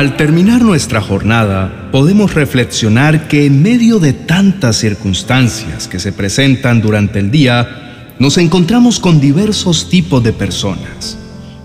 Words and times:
Al 0.00 0.16
terminar 0.16 0.62
nuestra 0.62 1.02
jornada, 1.02 1.90
podemos 1.92 2.32
reflexionar 2.32 3.28
que 3.28 3.44
en 3.44 3.60
medio 3.60 3.98
de 3.98 4.14
tantas 4.14 4.76
circunstancias 4.76 5.88
que 5.88 5.98
se 5.98 6.10
presentan 6.10 6.80
durante 6.80 7.18
el 7.18 7.30
día, 7.30 8.14
nos 8.18 8.38
encontramos 8.38 8.98
con 8.98 9.20
diversos 9.20 9.90
tipos 9.90 10.24
de 10.24 10.32
personas, 10.32 11.18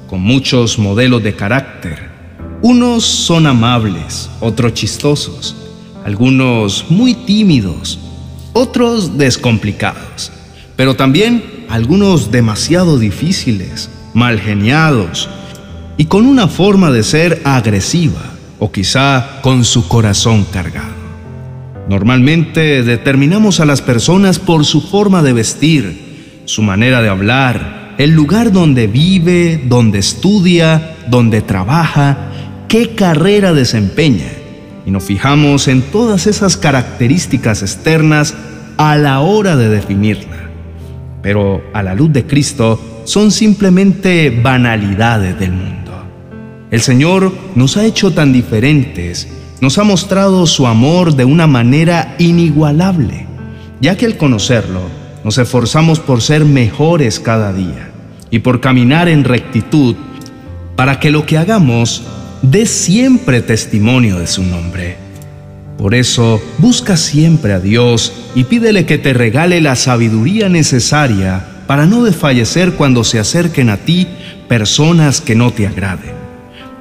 con 0.07 0.19
muchos 0.19 0.77
modelos 0.77 1.23
de 1.23 1.33
carácter. 1.33 2.09
Unos 2.61 3.05
son 3.05 3.47
amables, 3.47 4.29
otros 4.41 4.73
chistosos, 4.73 5.55
algunos 6.03 6.87
muy 6.89 7.13
tímidos, 7.13 8.01
otros 8.51 9.17
descomplicados, 9.17 10.33
pero 10.75 10.97
también 10.97 11.41
algunos 11.69 12.31
demasiado 12.31 12.99
difíciles, 12.99 13.89
mal 14.13 14.41
geniados, 14.41 15.29
y 15.97 16.05
con 16.05 16.25
una 16.25 16.47
forma 16.47 16.91
de 16.91 17.03
ser 17.03 17.41
agresiva 17.45 18.21
o 18.59 18.71
quizá 18.71 19.41
con 19.41 19.63
su 19.63 19.87
corazón 19.87 20.45
cargado. 20.51 20.95
Normalmente 21.87 22.83
determinamos 22.83 23.59
a 23.59 23.65
las 23.65 23.81
personas 23.81 24.39
por 24.39 24.65
su 24.65 24.81
forma 24.81 25.21
de 25.21 25.33
vestir, 25.33 26.41
su 26.45 26.63
manera 26.63 27.01
de 27.01 27.09
hablar, 27.09 27.95
el 27.97 28.11
lugar 28.11 28.51
donde 28.51 28.87
vive, 28.87 29.61
donde 29.67 29.99
estudia, 29.99 30.95
donde 31.07 31.41
trabaja, 31.41 32.17
qué 32.67 32.95
carrera 32.95 33.53
desempeña. 33.53 34.31
Y 34.85 34.91
nos 34.91 35.03
fijamos 35.03 35.67
en 35.67 35.81
todas 35.81 36.27
esas 36.27 36.57
características 36.57 37.61
externas 37.61 38.35
a 38.77 38.95
la 38.97 39.19
hora 39.19 39.55
de 39.55 39.69
definirla. 39.69 40.49
Pero 41.21 41.63
a 41.73 41.81
la 41.81 41.95
luz 41.95 42.11
de 42.13 42.25
Cristo 42.25 43.01
son 43.05 43.31
simplemente 43.31 44.29
banalidades 44.43 45.39
del 45.39 45.51
mundo. 45.53 45.84
El 46.71 46.81
Señor 46.81 47.31
nos 47.55 47.77
ha 47.77 47.85
hecho 47.85 48.11
tan 48.11 48.33
diferentes, 48.33 49.27
nos 49.61 49.77
ha 49.77 49.83
mostrado 49.83 50.47
su 50.47 50.65
amor 50.65 51.15
de 51.15 51.23
una 51.23 51.47
manera 51.47 52.15
inigualable, 52.17 53.27
ya 53.81 53.95
que 53.95 54.05
al 54.05 54.17
conocerlo 54.17 54.81
nos 55.23 55.37
esforzamos 55.37 55.99
por 55.99 56.21
ser 56.21 56.43
mejores 56.43 57.19
cada 57.19 57.53
día 57.53 57.91
y 58.31 58.39
por 58.39 58.61
caminar 58.61 59.07
en 59.07 59.23
rectitud 59.23 59.95
para 60.75 60.99
que 60.99 61.11
lo 61.11 61.25
que 61.25 61.37
hagamos 61.37 62.03
dé 62.41 62.65
siempre 62.65 63.41
testimonio 63.41 64.19
de 64.19 64.27
su 64.27 64.43
nombre. 64.43 64.97
Por 65.77 65.93
eso, 65.93 66.41
busca 66.57 66.97
siempre 66.97 67.53
a 67.53 67.59
Dios 67.59 68.13
y 68.33 68.45
pídele 68.45 68.85
que 68.85 68.97
te 68.97 69.13
regale 69.13 69.61
la 69.61 69.75
sabiduría 69.75 70.49
necesaria 70.49 71.45
para 71.67 71.85
no 71.85 72.03
desfallecer 72.03 72.73
cuando 72.73 73.03
se 73.03 73.19
acerquen 73.19 73.69
a 73.69 73.77
ti 73.77 74.07
personas 74.47 75.21
que 75.21 75.35
no 75.35 75.51
te 75.51 75.67
agraden. 75.67 76.14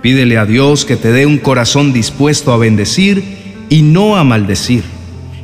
Pídele 0.05 0.37
a 0.37 0.45
Dios 0.45 0.85
que 0.85 0.99
te 0.99 1.13
dé 1.13 1.25
un 1.25 1.39
corazón 1.39 1.95
dispuesto 1.95 2.53
a 2.53 2.59
bendecir 2.59 3.25
y 3.71 3.81
no 3.81 4.19
a 4.19 4.23
maldecir. 4.23 4.85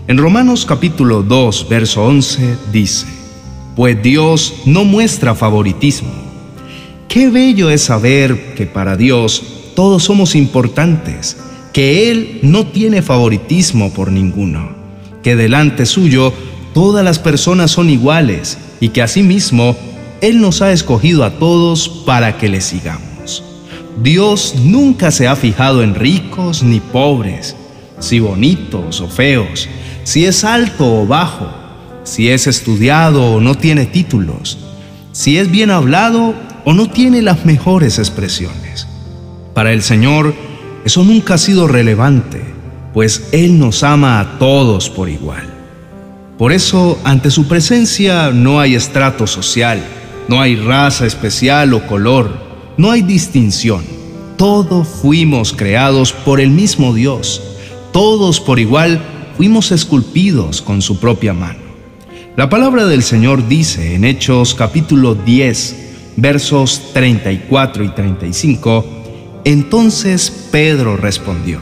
En 0.06 0.18
Romanos 0.18 0.66
capítulo 0.66 1.22
2, 1.22 1.66
verso 1.70 2.04
11 2.04 2.58
dice, 2.70 3.06
Pues 3.74 4.02
Dios 4.02 4.56
no 4.66 4.84
muestra 4.84 5.34
favoritismo. 5.34 6.10
Qué 7.08 7.30
bello 7.30 7.70
es 7.70 7.84
saber 7.84 8.52
que 8.54 8.66
para 8.66 8.96
Dios 8.96 9.42
todos 9.74 10.04
somos 10.04 10.34
importantes, 10.34 11.38
que 11.72 12.10
Él 12.10 12.40
no 12.42 12.66
tiene 12.66 13.00
favoritismo 13.00 13.94
por 13.94 14.12
ninguno, 14.12 14.76
que 15.22 15.36
delante 15.36 15.86
suyo 15.86 16.34
todas 16.74 17.02
las 17.02 17.18
personas 17.18 17.70
son 17.70 17.88
iguales 17.88 18.58
y 18.78 18.90
que 18.90 19.00
asimismo 19.00 19.74
Él 20.20 20.42
nos 20.42 20.60
ha 20.60 20.70
escogido 20.70 21.24
a 21.24 21.38
todos 21.38 21.88
para 22.04 22.36
que 22.36 22.50
le 22.50 22.60
sigamos. 22.60 23.09
Dios 24.02 24.54
nunca 24.56 25.10
se 25.10 25.28
ha 25.28 25.36
fijado 25.36 25.82
en 25.82 25.94
ricos 25.94 26.62
ni 26.62 26.80
pobres, 26.80 27.54
si 27.98 28.18
bonitos 28.18 29.02
o 29.02 29.08
feos, 29.08 29.68
si 30.04 30.24
es 30.24 30.42
alto 30.42 31.02
o 31.02 31.06
bajo, 31.06 31.46
si 32.04 32.30
es 32.30 32.46
estudiado 32.46 33.34
o 33.34 33.40
no 33.42 33.56
tiene 33.56 33.84
títulos, 33.84 34.58
si 35.12 35.36
es 35.36 35.50
bien 35.50 35.70
hablado 35.70 36.34
o 36.64 36.72
no 36.72 36.88
tiene 36.88 37.20
las 37.20 37.44
mejores 37.44 37.98
expresiones. 37.98 38.86
Para 39.52 39.72
el 39.72 39.82
Señor, 39.82 40.34
eso 40.86 41.04
nunca 41.04 41.34
ha 41.34 41.38
sido 41.38 41.68
relevante, 41.68 42.42
pues 42.94 43.28
Él 43.32 43.58
nos 43.58 43.82
ama 43.82 44.18
a 44.18 44.38
todos 44.38 44.88
por 44.88 45.10
igual. 45.10 45.46
Por 46.38 46.52
eso, 46.52 46.98
ante 47.04 47.30
su 47.30 47.46
presencia 47.48 48.30
no 48.30 48.60
hay 48.60 48.76
estrato 48.76 49.26
social, 49.26 49.82
no 50.26 50.40
hay 50.40 50.56
raza 50.56 51.04
especial 51.04 51.74
o 51.74 51.86
color, 51.86 52.49
no 52.80 52.90
hay 52.90 53.02
distinción. 53.02 53.84
Todos 54.38 54.88
fuimos 54.88 55.52
creados 55.52 56.14
por 56.14 56.40
el 56.40 56.48
mismo 56.48 56.94
Dios. 56.94 57.42
Todos 57.92 58.40
por 58.40 58.58
igual 58.58 59.02
fuimos 59.36 59.70
esculpidos 59.70 60.62
con 60.62 60.80
su 60.80 60.98
propia 60.98 61.34
mano. 61.34 61.58
La 62.38 62.48
palabra 62.48 62.86
del 62.86 63.02
Señor 63.02 63.46
dice 63.48 63.94
en 63.94 64.06
Hechos 64.06 64.54
capítulo 64.54 65.14
10, 65.14 66.14
versos 66.16 66.94
34 66.94 67.84
y 67.84 67.88
35, 67.90 69.42
entonces 69.44 70.48
Pedro 70.50 70.96
respondió, 70.96 71.60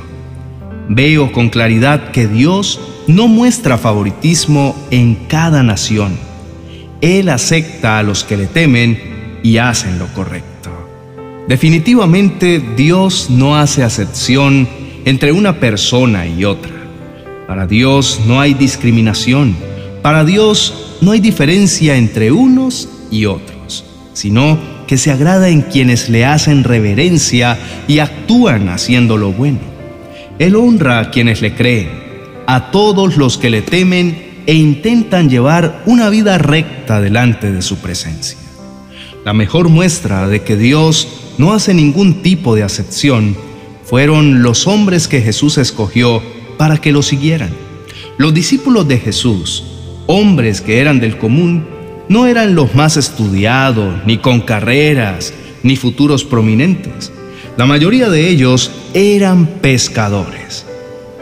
veo 0.89 1.33
con 1.33 1.49
claridad 1.49 2.13
que 2.13 2.29
Dios 2.29 2.81
no 3.09 3.27
muestra 3.27 3.77
favoritismo 3.77 4.77
en 4.93 5.17
cada 5.27 5.65
nación. 5.65 6.17
Él 7.01 7.29
acepta 7.29 7.99
a 7.99 8.05
los 8.05 8.23
que 8.23 8.37
le 8.37 8.47
temen 8.47 9.41
y 9.43 9.57
hacen 9.57 9.99
lo 9.99 10.07
correcto. 10.15 10.58
Definitivamente 11.49 12.63
Dios 12.77 13.31
no 13.31 13.57
hace 13.57 13.83
acepción 13.83 14.69
entre 15.07 15.33
una 15.33 15.59
persona 15.59 16.27
y 16.27 16.45
otra. 16.45 16.71
Para 17.47 17.67
Dios 17.67 18.21
no 18.27 18.39
hay 18.39 18.53
discriminación. 18.53 19.57
Para 20.03 20.27
Dios 20.27 20.99
no 21.01 21.13
hay 21.13 21.21
diferencia 21.21 21.97
entre 21.97 22.33
unos 22.33 22.91
y 23.11 23.25
otros, 23.25 23.87
sino 24.13 24.59
que 24.87 24.99
se 24.99 25.11
agrada 25.11 25.49
en 25.49 25.63
quienes 25.63 26.11
le 26.11 26.27
hacen 26.27 26.65
reverencia 26.65 27.59
y 27.89 28.01
actúan 28.01 28.69
haciendo 28.69 29.17
lo 29.17 29.33
bueno. 29.33 29.61
Él 30.39 30.55
honra 30.55 31.01
a 31.01 31.11
quienes 31.11 31.41
le 31.41 31.55
creen, 31.55 31.89
a 32.47 32.71
todos 32.71 33.17
los 33.17 33.39
que 33.39 33.49
le 33.49 33.63
temen 33.63 34.43
e 34.45 34.53
intentan 34.53 35.31
llevar 35.31 35.83
una 35.87 36.11
vida 36.11 36.37
recta 36.37 37.01
delante 37.01 37.51
de 37.51 37.63
su 37.63 37.79
presencia. 37.79 38.39
La 39.25 39.33
mejor 39.33 39.71
muestra 39.71 40.29
de 40.29 40.43
que 40.43 40.57
Dios 40.57 41.09
no 41.39 41.55
hace 41.55 41.73
ningún 41.73 42.23
tipo 42.23 42.55
de 42.55 42.65
acepción, 42.65 43.37
fueron 43.85 44.43
los 44.43 44.67
hombres 44.67 45.09
que 45.09 45.23
Jesús 45.23 45.57
escogió 45.57 46.23
para 46.59 46.77
que 46.79 46.93
lo 46.93 47.03
siguieran. 47.03 47.51
Los 48.19 48.35
discípulos 48.35 48.87
de 48.87 48.99
Jesús, 48.99 49.65
hombres 50.07 50.61
que 50.61 50.81
eran 50.81 51.01
del 51.01 51.17
común, 51.17 51.65
no 52.09 52.27
eran 52.27 52.55
los 52.55 52.75
más 52.75 52.97
estudiados, 52.97 54.05
ni 54.05 54.19
con 54.19 54.41
carreras, 54.41 55.33
ni 55.63 55.77
futuros 55.77 56.25
prominentes. 56.25 57.13
La 57.57 57.67
mayoría 57.67 58.09
de 58.09 58.29
ellos 58.29 58.71
eran 58.95 59.47
pescadores. 59.47 60.67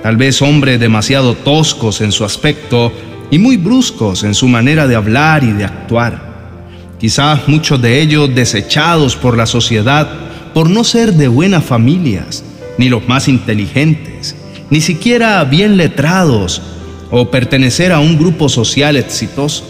Tal 0.02 0.16
vez 0.16 0.40
hombres 0.42 0.78
demasiado 0.80 1.34
toscos 1.34 2.00
en 2.00 2.12
su 2.12 2.24
aspecto 2.24 2.92
y 3.30 3.38
muy 3.38 3.56
bruscos 3.56 4.22
en 4.22 4.34
su 4.34 4.48
manera 4.48 4.86
de 4.86 4.94
hablar 4.94 5.42
y 5.44 5.52
de 5.52 5.64
actuar. 5.64 6.25
Quizás 6.98 7.46
muchos 7.46 7.80
de 7.82 8.00
ellos 8.00 8.34
desechados 8.34 9.16
por 9.16 9.36
la 9.36 9.46
sociedad 9.46 10.08
por 10.54 10.70
no 10.70 10.82
ser 10.82 11.12
de 11.12 11.28
buenas 11.28 11.62
familias, 11.62 12.42
ni 12.78 12.88
los 12.88 13.06
más 13.06 13.28
inteligentes, 13.28 14.34
ni 14.70 14.80
siquiera 14.80 15.44
bien 15.44 15.76
letrados 15.76 16.62
o 17.10 17.30
pertenecer 17.30 17.92
a 17.92 18.00
un 18.00 18.18
grupo 18.18 18.48
social 18.48 18.96
exitoso. 18.96 19.64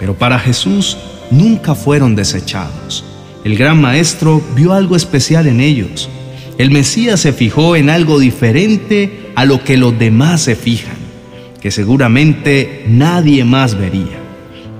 Pero 0.00 0.14
para 0.14 0.40
Jesús 0.40 0.96
nunca 1.30 1.76
fueron 1.76 2.16
desechados. 2.16 3.04
El 3.44 3.56
gran 3.56 3.80
maestro 3.80 4.42
vio 4.56 4.72
algo 4.72 4.96
especial 4.96 5.46
en 5.46 5.60
ellos. 5.60 6.08
El 6.58 6.72
Mesías 6.72 7.20
se 7.20 7.32
fijó 7.32 7.76
en 7.76 7.88
algo 7.88 8.18
diferente 8.18 9.30
a 9.36 9.44
lo 9.44 9.62
que 9.62 9.76
los 9.76 9.96
demás 9.96 10.42
se 10.42 10.56
fijan, 10.56 10.96
que 11.60 11.70
seguramente 11.70 12.84
nadie 12.88 13.44
más 13.44 13.78
vería 13.78 14.19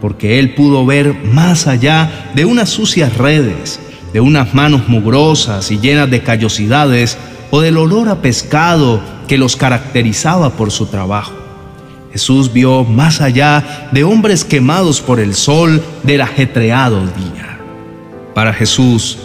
porque 0.00 0.38
él 0.38 0.55
pudo 0.55 0.87
ver 0.87 1.14
más 1.25 1.67
allá 1.67 2.31
de 2.35 2.44
unas 2.44 2.70
sucias 2.70 3.17
redes, 3.17 3.81
de 4.12 4.20
unas 4.20 4.55
manos 4.55 4.88
mugrosas 4.88 5.70
y 5.70 5.79
llenas 5.79 6.11
de 6.11 6.23
callosidades 6.23 7.19
o 7.50 7.61
del 7.61 7.76
olor 7.76 8.08
a 8.08 8.23
pescado 8.23 9.00
que 9.29 9.38
los 9.38 9.56
caracterizaba 9.56 10.50
por 10.50 10.70
su 10.70 10.87
trabajo. 10.87 11.32
Jesús 12.12 12.52
vio 12.52 12.85
más 12.85 13.20
allá 13.20 13.88
de 13.93 14.02
hombres 14.02 14.44
quemados 14.44 15.00
por 15.00 15.20
el 15.20 15.35
sol 15.35 15.82
del 16.02 16.23
ajetreado 16.23 17.00
día. 17.00 17.61
Para 18.35 18.52
Jesús 18.52 19.19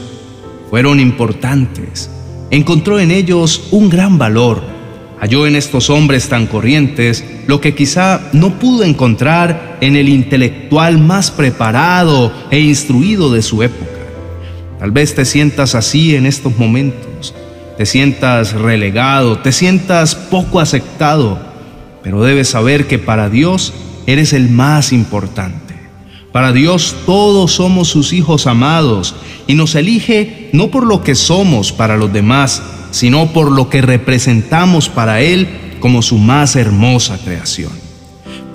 fueron 0.70 1.00
importantes. 1.00 2.12
Encontró 2.52 3.00
en 3.00 3.10
ellos 3.10 3.70
un 3.72 3.90
gran 3.90 4.18
valor 4.18 4.75
Halló 5.20 5.48
en 5.48 5.56
estos 5.56 5.90
hombres 5.90 6.28
tan 6.30 6.46
corrientes 6.46 7.24
lo 7.48 7.62
que 7.62 7.74
quizá 7.74 8.30
no 8.34 8.60
pudo 8.60 8.84
encontrar 8.84 9.78
en 9.82 9.96
el 9.96 10.10
intelectual 10.10 10.98
más 10.98 11.32
preparado 11.32 12.34
e 12.52 12.60
instruido 12.60 13.32
de 13.32 13.42
su 13.42 13.64
época. 13.64 13.92
Tal 14.80 14.92
vez 14.92 15.16
te 15.16 15.26
sientas 15.26 15.74
así 15.74 16.16
en 16.16 16.26
estos 16.26 16.58
momentos. 16.58 17.34
te 17.78 17.86
sientas 17.86 18.54
relegado, 18.54 19.40
te 19.40 19.52
sientas 19.52 20.16
poco 20.16 20.62
aceptado, 20.62 21.38
pero 22.04 22.24
debes 22.24 22.48
saber 22.48 22.88
que 22.88 23.00
para 23.00 23.30
Dios 23.30 23.74
eres 24.06 24.32
el 24.32 24.50
más 24.50 24.94
importante. 24.94 25.76
Para 26.32 26.52
Dios 26.52 26.96
todos 27.06 27.54
somos 27.54 27.88
sus 27.88 28.14
hijos 28.14 28.48
amados 28.48 29.16
y 29.48 29.56
nos 29.56 29.76
elige 29.76 30.50
no 30.54 30.70
por 30.70 30.86
lo 30.86 31.04
que 31.04 31.16
somos 31.16 31.72
para 31.72 31.98
los 31.98 32.12
demás, 32.14 32.62
sino 32.96 33.34
por 33.34 33.52
lo 33.52 33.68
que 33.68 33.82
representamos 33.82 34.88
para 34.88 35.20
Él 35.20 35.50
como 35.82 36.02
su 36.02 36.18
más 36.18 36.56
hermosa 36.56 37.20
creación. 37.22 37.74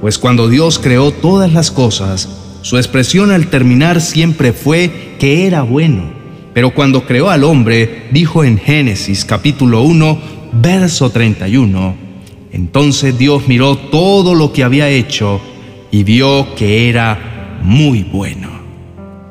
Pues 0.01 0.17
cuando 0.17 0.49
Dios 0.49 0.79
creó 0.79 1.11
todas 1.11 1.53
las 1.53 1.71
cosas, 1.71 2.27
su 2.63 2.79
expresión 2.79 3.33
al 3.33 3.49
terminar 3.49 4.01
siempre 4.01 4.55
fue 4.55 5.17
que 5.19 5.47
era 5.47 5.61
bueno. 5.61 6.11
Pero 6.55 6.73
cuando 6.73 7.05
creó 7.05 7.29
al 7.29 7.45
hombre, 7.45 8.07
dijo 8.13 8.43
en 8.43 8.57
Génesis 8.57 9.27
capítulo 9.27 9.83
1, 9.83 10.19
verso 10.53 11.11
31, 11.11 11.95
entonces 12.51 13.19
Dios 13.19 13.47
miró 13.47 13.77
todo 13.77 14.35
lo 14.35 14.55
que 14.55 14.65
había 14.65 14.89
hecho 14.89 15.39
y 15.91 16.03
vio 16.03 16.55
que 16.55 16.89
era 16.89 17.59
muy 17.63 18.05
bueno. 18.05 18.49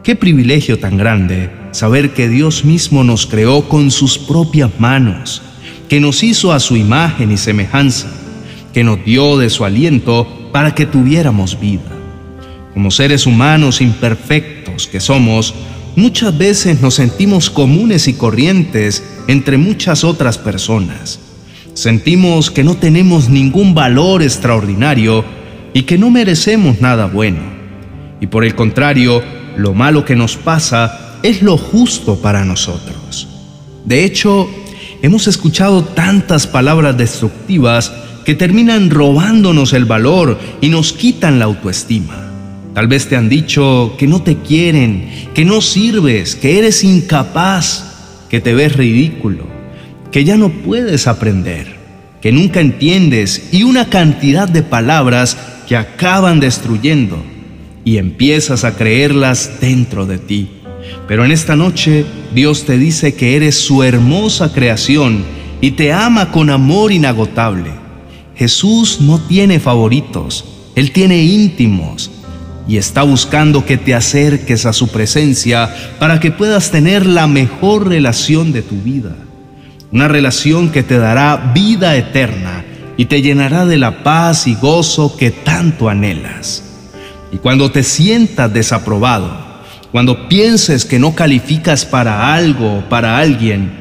Qué 0.03 0.15
privilegio 0.15 0.77
tan 0.77 0.97
grande 0.97 1.58
saber 1.71 2.13
que 2.13 2.27
Dios 2.27 2.65
mismo 2.65 3.03
nos 3.03 3.25
creó 3.25 3.67
con 3.67 3.91
sus 3.91 4.17
propias 4.17 4.71
manos, 4.79 5.41
que 5.87 5.99
nos 5.99 6.23
hizo 6.23 6.51
a 6.51 6.59
su 6.59 6.75
imagen 6.75 7.31
y 7.31 7.37
semejanza, 7.37 8.07
que 8.73 8.83
nos 8.83 9.03
dio 9.03 9.37
de 9.37 9.49
su 9.49 9.65
aliento 9.65 10.27
para 10.51 10.75
que 10.75 10.85
tuviéramos 10.85 11.59
vida. 11.59 11.81
Como 12.73 12.91
seres 12.91 13.25
humanos 13.25 13.81
imperfectos 13.81 14.87
que 14.87 14.99
somos, 14.99 15.53
muchas 15.95 16.37
veces 16.37 16.81
nos 16.81 16.95
sentimos 16.95 17.49
comunes 17.49 18.07
y 18.07 18.13
corrientes 18.13 19.03
entre 19.27 19.57
muchas 19.57 20.03
otras 20.03 20.37
personas. 20.37 21.19
Sentimos 21.73 22.51
que 22.51 22.63
no 22.63 22.75
tenemos 22.75 23.29
ningún 23.29 23.73
valor 23.73 24.21
extraordinario 24.21 25.23
y 25.73 25.83
que 25.83 25.97
no 25.97 26.09
merecemos 26.09 26.81
nada 26.81 27.05
bueno. 27.05 27.39
Y 28.21 28.27
por 28.27 28.43
el 28.43 28.55
contrario, 28.55 29.23
lo 29.57 29.73
malo 29.73 30.05
que 30.05 30.15
nos 30.15 30.35
pasa 30.35 31.08
es 31.23 31.41
lo 31.41 31.57
justo 31.57 32.17
para 32.17 32.45
nosotros. 32.45 33.27
De 33.85 34.05
hecho, 34.05 34.49
hemos 35.01 35.27
escuchado 35.27 35.83
tantas 35.83 36.47
palabras 36.47 36.97
destructivas 36.97 37.91
que 38.25 38.35
terminan 38.35 38.89
robándonos 38.89 39.73
el 39.73 39.85
valor 39.85 40.37
y 40.61 40.69
nos 40.69 40.93
quitan 40.93 41.39
la 41.39 41.45
autoestima. 41.45 42.29
Tal 42.73 42.87
vez 42.87 43.07
te 43.07 43.15
han 43.15 43.29
dicho 43.29 43.95
que 43.97 44.07
no 44.07 44.21
te 44.21 44.37
quieren, 44.37 45.29
que 45.33 45.43
no 45.43 45.61
sirves, 45.61 46.35
que 46.35 46.59
eres 46.59 46.83
incapaz, 46.83 47.85
que 48.29 48.39
te 48.39 48.53
ves 48.53 48.75
ridículo, 48.75 49.45
que 50.11 50.23
ya 50.23 50.37
no 50.37 50.49
puedes 50.49 51.07
aprender, 51.07 51.75
que 52.21 52.31
nunca 52.31 52.61
entiendes 52.61 53.49
y 53.51 53.63
una 53.63 53.89
cantidad 53.89 54.47
de 54.47 54.61
palabras 54.61 55.37
que 55.67 55.75
acaban 55.75 56.39
destruyendo 56.39 57.23
y 57.83 57.97
empiezas 57.97 58.63
a 58.63 58.75
creerlas 58.75 59.59
dentro 59.59 60.05
de 60.05 60.19
ti. 60.19 60.58
Pero 61.07 61.25
en 61.25 61.31
esta 61.31 61.55
noche 61.55 62.05
Dios 62.33 62.65
te 62.65 62.77
dice 62.77 63.15
que 63.15 63.35
eres 63.35 63.55
su 63.55 63.83
hermosa 63.83 64.53
creación 64.53 65.23
y 65.61 65.71
te 65.71 65.91
ama 65.91 66.31
con 66.31 66.49
amor 66.49 66.91
inagotable. 66.91 67.71
Jesús 68.35 69.01
no 69.01 69.19
tiene 69.19 69.59
favoritos, 69.59 70.45
Él 70.75 70.91
tiene 70.91 71.23
íntimos 71.23 72.11
y 72.67 72.77
está 72.77 73.01
buscando 73.01 73.65
que 73.65 73.77
te 73.77 73.95
acerques 73.95 74.65
a 74.65 74.73
su 74.73 74.89
presencia 74.89 75.73
para 75.97 76.19
que 76.19 76.31
puedas 76.31 76.71
tener 76.71 77.05
la 77.05 77.27
mejor 77.27 77.87
relación 77.87 78.53
de 78.53 78.61
tu 78.61 78.75
vida. 78.75 79.15
Una 79.91 80.07
relación 80.07 80.69
que 80.69 80.83
te 80.83 80.99
dará 80.99 81.51
vida 81.53 81.97
eterna 81.97 82.63
y 82.95 83.05
te 83.05 83.23
llenará 83.23 83.65
de 83.65 83.77
la 83.77 84.03
paz 84.03 84.45
y 84.45 84.53
gozo 84.53 85.17
que 85.17 85.31
tanto 85.31 85.89
anhelas. 85.89 86.63
Y 87.31 87.37
cuando 87.37 87.71
te 87.71 87.81
sientas 87.81 88.53
desaprobado, 88.53 89.48
cuando 89.91 90.29
pienses 90.29 90.85
que 90.85 90.99
no 90.99 91.15
calificas 91.15 91.85
para 91.85 92.33
algo 92.33 92.79
o 92.79 92.89
para 92.89 93.17
alguien, 93.17 93.71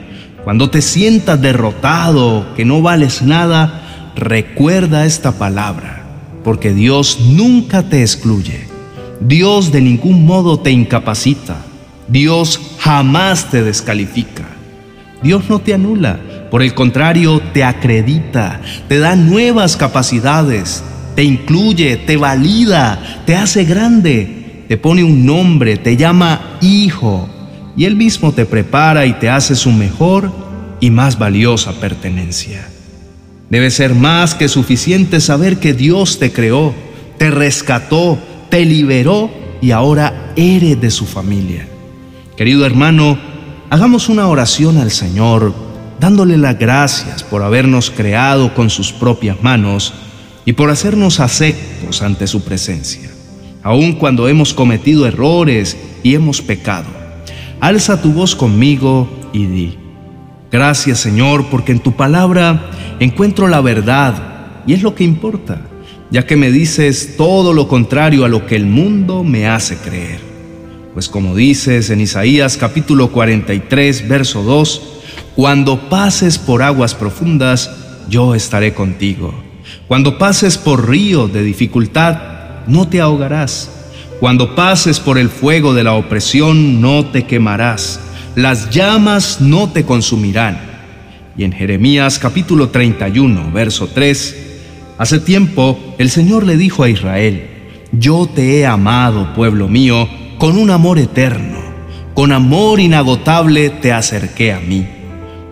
cuando 0.43 0.71
te 0.71 0.81
sientas 0.81 1.41
derrotado, 1.41 2.55
que 2.57 2.65
no 2.65 2.81
vales 2.81 3.23
nada, 3.23 4.13
recuerda 4.17 5.05
esta 5.05 5.33
palabra, 5.33 6.05
porque 6.45 6.73
Dios 6.73 7.19
nunca 7.21 7.83
te 7.83 8.01
excluye. 8.01 8.67
Dios 9.21 9.73
de 9.73 9.83
ningún 9.83 10.25
modo 10.25 10.61
te 10.61 10.71
incapacita. 10.71 11.57
Dios 12.09 12.59
jamás 12.79 13.51
te 13.51 13.63
descalifica. 13.63 14.45
Dios 15.23 15.51
no 15.51 15.59
te 15.59 15.75
anula, 15.75 16.19
por 16.51 16.63
el 16.63 16.73
contrario, 16.73 17.43
te 17.53 17.65
acredita, 17.65 18.61
te 18.89 18.99
da 18.99 19.17
nuevas 19.17 19.77
capacidades, 19.77 20.83
te 21.15 21.25
incluye, 21.25 21.97
te 21.97 22.17
valida, 22.17 23.23
te 23.27 23.37
hace 23.37 23.65
grande, 23.65 24.38
te 24.69 24.77
pone 24.77 25.03
un 25.03 25.25
nombre, 25.25 25.77
te 25.77 25.97
llama 25.97 26.59
hijo, 26.61 27.29
y 27.77 27.87
Él 27.87 27.97
mismo 27.97 28.33
te 28.33 28.45
prepara 28.45 29.07
y 29.07 29.15
te 29.15 29.31
hace 29.31 29.55
su 29.55 29.73
mejor 29.73 30.31
y 30.81 30.91
más 30.91 31.19
valiosa 31.19 31.73
pertenencia. 31.81 32.69
Debe 33.51 33.71
ser 33.71 33.95
más 33.95 34.35
que 34.35 34.49
suficiente 34.49 35.21
saber 35.21 35.59
que 35.59 35.73
Dios 35.73 36.19
te 36.19 36.33
creó, 36.33 36.75
te 37.17 37.31
rescató, 37.31 38.19
te 38.51 38.65
liberó 38.65 39.31
y 39.63 39.71
ahora 39.71 40.33
eres 40.37 40.81
de 40.81 40.91
su 40.91 41.07
familia. 41.07 41.67
Querido 42.37 42.67
hermano, 42.67 43.19
hagamos 43.71 44.09
una 44.09 44.29
oración 44.29 44.77
al 44.77 44.91
Señor, 44.91 45.55
dándole 45.99 46.37
las 46.37 46.59
gracias 46.59 47.23
por 47.25 47.43
habernos 47.43 47.91
creado 47.91 48.55
con 48.55 48.71
sus 48.71 48.93
propias 48.93 49.43
manos 49.43 49.95
y 50.45 50.53
por 50.53 50.71
hacernos 50.71 51.21
aceptos 51.21 52.03
ante 52.03 52.27
su 52.27 52.43
presencia, 52.43 53.11
aun 53.63 53.93
cuando 53.93 54.29
hemos 54.29 54.55
cometido 54.55 55.07
errores 55.07 55.77
y 56.03 56.15
hemos 56.15 56.43
pecado. 56.43 56.87
Alza 57.61 58.01
tu 58.01 58.13
voz 58.13 58.35
conmigo 58.35 59.09
y 59.33 59.47
di, 59.47 59.79
gracias 60.51 61.01
Señor, 61.01 61.47
porque 61.51 61.73
en 61.73 61.81
tu 61.81 61.93
palabra 61.93 62.71
encuentro 63.01 63.49
la 63.49 63.61
verdad 63.61 64.63
y 64.67 64.75
es 64.75 64.83
lo 64.83 64.95
que 64.95 65.05
importa 65.05 65.61
ya 66.11 66.27
que 66.27 66.37
me 66.37 66.51
dices 66.51 67.17
todo 67.17 67.53
lo 67.53 67.69
contrario 67.69 68.25
a 68.25 68.29
lo 68.29 68.47
que 68.47 68.57
el 68.57 68.67
mundo 68.67 69.25
me 69.25 69.47
hace 69.47 69.77
creer. 69.77 70.21
Pues 70.95 71.09
como 71.09 71.37
dices 71.37 71.91
en 71.91 72.01
Isaías 72.01 72.57
capítulo 72.57 73.13
43, 73.13 74.09
verso 74.09 74.43
2, 74.43 74.83
cuando 75.37 75.89
pases 75.89 76.39
por 76.39 76.63
aguas 76.63 76.95
profundas, 76.95 77.71
yo 78.09 78.35
estaré 78.35 78.75
contigo. 78.75 79.35
Cuando 79.87 80.19
pases 80.19 80.57
por 80.57 80.89
río 80.89 81.29
de 81.29 81.43
dificultad, 81.43 82.38
no 82.69 82.87
te 82.89 83.01
ahogarás. 83.01 83.71
Cuando 84.21 84.55
pases 84.55 85.01
por 85.01 85.19
el 85.19 85.29
fuego 85.29 85.75
de 85.75 85.85
la 85.85 85.95
opresión, 85.95 86.81
no 86.81 87.07
te 87.07 87.25
quemarás. 87.25 88.01
Las 88.35 88.71
llamas 88.71 89.41
no 89.41 89.71
te 89.71 89.85
consumirán. 89.85 90.61
Y 91.37 91.45
en 91.45 91.53
Jeremías 91.53 92.19
capítulo 92.19 92.69
31, 92.69 93.51
verso 93.53 93.89
3, 93.89 94.49
Hace 94.99 95.21
tiempo 95.21 95.79
el 95.99 96.11
Señor 96.11 96.45
le 96.45 96.57
dijo 96.57 96.83
a 96.83 96.91
Israel, 96.91 97.49
yo 97.93 98.27
te 98.27 98.59
he 98.59 98.67
amado, 98.67 99.33
pueblo 99.35 99.69
mío, 99.69 100.09
con 100.39 100.59
un 100.59 100.71
amor 100.71 100.99
eterno, 100.99 101.59
con 102.15 102.33
amor 102.33 102.81
inagotable 102.81 103.71
te 103.71 103.93
acerqué 103.93 104.53
a 104.53 104.59
mí. 104.59 104.87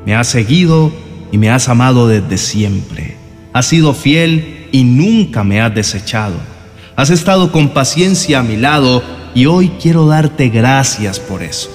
Me 0.04 0.16
has 0.16 0.26
seguido 0.26 0.92
y 1.30 1.38
me 1.38 1.50
has 1.50 1.68
amado 1.68 2.08
desde 2.08 2.38
siempre. 2.38 3.16
Has 3.52 3.66
sido 3.66 3.94
fiel 3.94 4.68
y 4.72 4.82
nunca 4.82 5.44
me 5.44 5.60
has 5.60 5.72
desechado. 5.72 6.55
Has 6.96 7.10
estado 7.10 7.52
con 7.52 7.68
paciencia 7.68 8.38
a 8.38 8.42
mi 8.42 8.56
lado 8.56 9.02
y 9.34 9.44
hoy 9.44 9.70
quiero 9.82 10.06
darte 10.06 10.48
gracias 10.48 11.20
por 11.20 11.42
eso. 11.42 11.70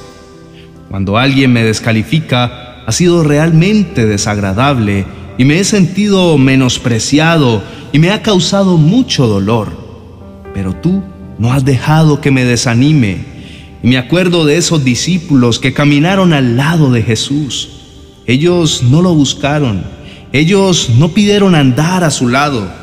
Cuando 0.89 1.19
alguien 1.19 1.53
me 1.53 1.63
descalifica, 1.63 2.83
ha 2.87 2.91
sido 2.91 3.23
realmente 3.23 4.07
desagradable 4.07 5.05
y 5.37 5.45
me 5.45 5.59
he 5.59 5.63
sentido 5.63 6.39
menospreciado 6.39 7.61
y 7.91 7.99
me 7.99 8.09
ha 8.09 8.23
causado 8.23 8.77
mucho 8.77 9.27
dolor. 9.27 9.69
Pero 10.55 10.75
tú 10.75 11.03
no 11.37 11.53
has 11.53 11.63
dejado 11.65 12.19
que 12.19 12.31
me 12.31 12.43
desanime. 12.43 13.23
Y 13.83 13.89
me 13.89 13.99
acuerdo 13.99 14.43
de 14.43 14.57
esos 14.57 14.83
discípulos 14.83 15.59
que 15.59 15.71
caminaron 15.71 16.33
al 16.33 16.57
lado 16.57 16.91
de 16.91 17.03
Jesús. 17.03 17.69
Ellos 18.25 18.81
no 18.89 19.03
lo 19.03 19.13
buscaron. 19.13 19.83
Ellos 20.33 20.89
no 20.97 21.09
pidieron 21.09 21.53
andar 21.53 22.03
a 22.03 22.09
su 22.09 22.27
lado. 22.27 22.80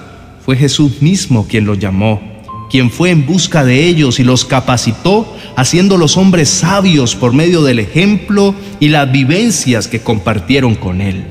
Fue 0.48 0.56
Jesús 0.56 1.02
mismo 1.02 1.46
quien 1.46 1.66
los 1.66 1.78
llamó, 1.78 2.22
quien 2.70 2.90
fue 2.90 3.10
en 3.10 3.26
busca 3.26 3.66
de 3.66 3.84
ellos 3.84 4.18
y 4.18 4.24
los 4.24 4.46
capacitó, 4.46 5.36
haciendo 5.56 5.98
los 5.98 6.16
hombres 6.16 6.48
sabios 6.48 7.14
por 7.14 7.34
medio 7.34 7.62
del 7.62 7.78
ejemplo 7.80 8.54
y 8.80 8.88
las 8.88 9.12
vivencias 9.12 9.88
que 9.88 10.00
compartieron 10.00 10.74
con 10.74 11.02
él. 11.02 11.26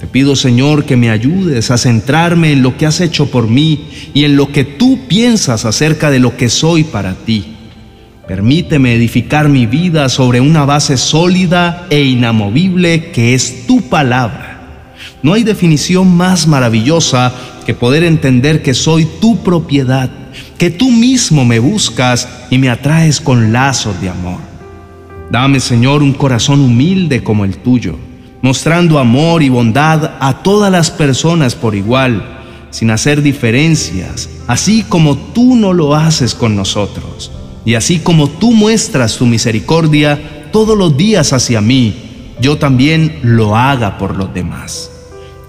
Te 0.00 0.08
pido, 0.08 0.34
Señor, 0.34 0.86
que 0.86 0.96
me 0.96 1.10
ayudes 1.10 1.70
a 1.70 1.78
centrarme 1.78 2.50
en 2.50 2.64
lo 2.64 2.76
que 2.76 2.86
has 2.86 3.00
hecho 3.00 3.30
por 3.30 3.46
mí 3.46 3.86
y 4.12 4.24
en 4.24 4.34
lo 4.34 4.50
que 4.50 4.64
tú 4.64 5.06
piensas 5.06 5.64
acerca 5.64 6.10
de 6.10 6.18
lo 6.18 6.36
que 6.36 6.48
soy 6.48 6.82
para 6.82 7.14
ti. 7.14 7.44
Permíteme 8.26 8.92
edificar 8.92 9.48
mi 9.48 9.66
vida 9.66 10.08
sobre 10.08 10.40
una 10.40 10.64
base 10.64 10.96
sólida 10.96 11.86
e 11.90 12.02
inamovible 12.02 13.12
que 13.12 13.34
es 13.34 13.68
tu 13.68 13.82
palabra. 13.82 14.52
No 15.22 15.34
hay 15.34 15.44
definición 15.44 16.16
más 16.16 16.48
maravillosa 16.48 17.32
que 17.64 17.74
poder 17.74 18.04
entender 18.04 18.62
que 18.62 18.74
soy 18.74 19.06
tu 19.20 19.42
propiedad, 19.42 20.10
que 20.58 20.70
tú 20.70 20.90
mismo 20.90 21.44
me 21.44 21.58
buscas 21.58 22.28
y 22.50 22.58
me 22.58 22.68
atraes 22.68 23.20
con 23.20 23.52
lazos 23.52 24.00
de 24.00 24.08
amor. 24.08 24.40
Dame, 25.30 25.60
Señor, 25.60 26.02
un 26.02 26.12
corazón 26.12 26.60
humilde 26.60 27.24
como 27.24 27.44
el 27.44 27.56
tuyo, 27.56 27.96
mostrando 28.42 28.98
amor 28.98 29.42
y 29.42 29.48
bondad 29.48 30.12
a 30.20 30.42
todas 30.42 30.70
las 30.70 30.90
personas 30.90 31.54
por 31.54 31.74
igual, 31.74 32.40
sin 32.70 32.90
hacer 32.90 33.22
diferencias, 33.22 34.28
así 34.46 34.84
como 34.88 35.16
tú 35.16 35.56
no 35.56 35.72
lo 35.72 35.94
haces 35.94 36.34
con 36.34 36.54
nosotros. 36.54 37.30
Y 37.64 37.74
así 37.74 37.98
como 37.98 38.28
tú 38.28 38.52
muestras 38.52 39.16
tu 39.16 39.26
misericordia 39.26 40.50
todos 40.52 40.76
los 40.76 40.96
días 40.96 41.32
hacia 41.32 41.60
mí, 41.60 41.94
yo 42.40 42.58
también 42.58 43.20
lo 43.22 43.56
haga 43.56 43.98
por 43.98 44.16
los 44.16 44.34
demás. 44.34 44.91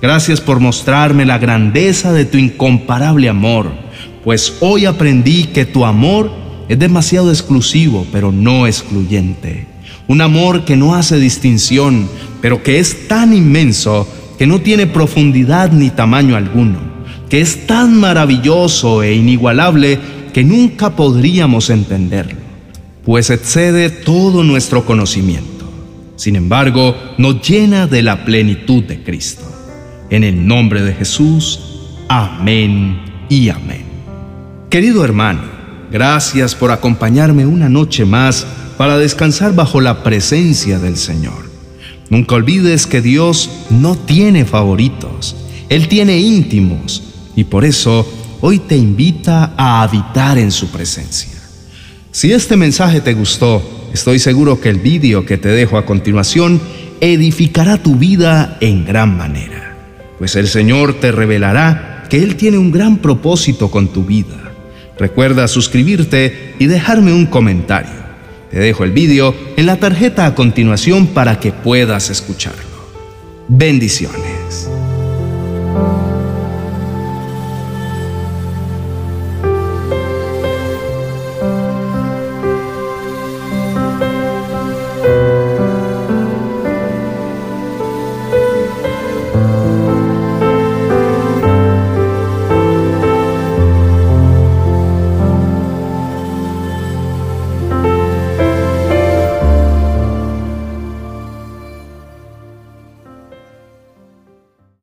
Gracias 0.04 0.42
por 0.42 0.60
mostrarme 0.60 1.26
la 1.26 1.38
grandeza 1.38 2.12
de 2.12 2.26
tu 2.26 2.38
incomparable 2.38 3.30
amor, 3.30 3.72
pues 4.26 4.58
hoy 4.60 4.84
aprendí 4.84 5.46
que 5.46 5.64
tu 5.64 5.86
amor 5.86 6.30
es 6.68 6.78
demasiado 6.78 7.30
exclusivo, 7.30 8.06
pero 8.12 8.30
no 8.34 8.68
excluyente. 8.68 9.66
Un 10.10 10.20
amor 10.20 10.66
que 10.66 10.76
no 10.76 10.94
hace 10.94 11.18
distinción, 11.22 12.10
pero 12.42 12.62
que 12.64 12.80
es 12.80 13.08
tan 13.08 13.34
inmenso 13.34 14.06
que 14.38 14.46
no 14.46 14.60
tiene 14.60 14.88
profundidad 14.88 15.72
ni 15.72 15.90
tamaño 15.90 16.36
alguno, 16.36 16.80
que 17.30 17.40
es 17.40 17.66
tan 17.66 17.98
maravilloso 17.98 19.04
e 19.04 19.16
inigualable 19.16 20.00
que 20.34 20.44
nunca 20.44 20.98
podríamos 20.98 21.70
entenderlo, 21.70 22.42
pues 23.06 23.30
excede 23.30 23.90
todo 23.90 24.44
nuestro 24.44 24.84
conocimiento. 24.84 25.64
Sin 26.18 26.36
embargo, 26.36 26.94
nos 27.18 27.42
llena 27.42 27.88
de 27.88 28.02
la 28.02 28.26
plenitud 28.26 28.84
de 28.84 29.02
Cristo. 29.02 29.54
En 30.10 30.24
el 30.24 30.46
nombre 30.46 30.82
de 30.82 30.94
Jesús, 30.94 31.60
amén 32.08 33.00
y 33.30 33.50
amén. 33.50 33.86
Querido 34.70 35.04
hermano, 35.04 35.42
gracias 35.92 36.56
por 36.56 36.72
acompañarme 36.72 37.46
una 37.46 37.70
noche 37.70 38.06
más 38.06 38.46
para 38.78 38.98
descansar 38.98 39.54
bajo 39.54 39.82
la 39.82 40.04
presencia 40.04 40.80
del 40.80 40.98
Señor. 40.98 41.50
Nunca 42.10 42.36
olvides 42.36 42.86
que 42.86 43.02
Dios 43.02 43.50
no 43.70 43.96
tiene 43.96 44.46
favoritos, 44.46 45.36
Él 45.70 45.88
tiene 45.88 46.20
íntimos 46.20 47.04
y 47.36 47.46
por 47.46 47.66
eso 47.66 48.08
hoy 48.42 48.60
te 48.60 48.76
invita 48.76 49.54
a 49.58 49.82
habitar 49.82 50.38
en 50.38 50.52
su 50.52 50.68
presencia. 50.68 51.32
Si 52.12 52.32
este 52.32 52.58
mensaje 52.58 53.02
te 53.02 53.14
gustó, 53.14 53.90
estoy 53.94 54.20
seguro 54.20 54.60
que 54.60 54.70
el 54.70 54.80
vídeo 54.80 55.26
que 55.26 55.38
te 55.38 55.50
dejo 55.50 55.78
a 55.78 55.86
continuación 55.86 56.62
edificará 57.02 57.82
tu 57.82 57.96
vida 57.96 58.58
en 58.62 58.86
gran 58.86 59.18
manera, 59.18 59.73
pues 60.24 60.38
el 60.38 60.48
Señor 60.48 61.02
te 61.02 61.12
revelará 61.12 62.06
que 62.10 62.24
Él 62.24 62.38
tiene 62.38 62.58
un 62.58 62.72
gran 62.72 63.00
propósito 63.00 63.70
con 63.70 63.90
tu 63.90 64.06
vida. 64.06 64.54
Recuerda 64.98 65.50
suscribirte 65.50 66.56
y 66.60 66.68
dejarme 66.68 67.12
un 67.12 67.26
comentario. 67.26 67.92
Te 68.50 68.58
dejo 68.58 68.86
el 68.86 68.94
vídeo 68.94 69.36
en 69.58 69.66
la 69.66 69.76
tarjeta 69.76 70.26
a 70.26 70.34
continuación 70.34 71.08
para 71.08 71.42
que 71.42 71.52
puedas 71.52 72.10
escucharlo. 72.10 72.88
Bendiciones. 73.50 74.33